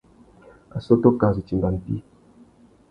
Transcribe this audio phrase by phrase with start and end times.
[0.79, 1.95] Assôtô kā zu timba mpí.